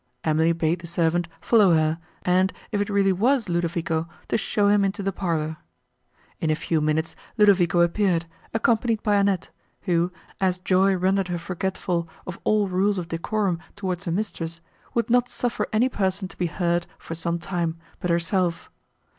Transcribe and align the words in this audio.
Emily 0.23 0.51
bade 0.51 0.79
the 0.81 0.87
servant 0.87 1.27
follow 1.39 1.75
her, 1.75 1.99
and, 2.23 2.51
if 2.71 2.81
it 2.81 2.89
really 2.89 3.13
was 3.13 3.47
Ludovico, 3.47 4.07
to 4.29 4.35
show 4.35 4.67
him 4.67 4.83
into 4.83 5.03
the 5.03 5.11
parlour. 5.11 5.57
In 6.39 6.49
a 6.49 6.55
few 6.55 6.81
minutes, 6.81 7.15
Ludovico 7.37 7.81
appeared, 7.81 8.25
accompanied 8.51 9.03
by 9.03 9.17
Annette, 9.17 9.51
who, 9.81 10.11
as 10.39 10.57
joy 10.57 10.97
rendered 10.97 11.27
her 11.27 11.37
forgetful 11.37 12.09
of 12.25 12.39
all 12.43 12.67
rules 12.67 12.97
of 12.97 13.09
decorum 13.09 13.59
towards 13.75 14.05
her 14.05 14.11
mistress, 14.11 14.59
would 14.95 15.11
not 15.11 15.29
suffer 15.29 15.67
any 15.71 15.87
person 15.87 16.27
to 16.29 16.35
be 16.39 16.47
heard, 16.47 16.87
for 16.97 17.13
some 17.13 17.37
time, 17.37 17.77
but 17.99 18.09
herself. 18.09 18.71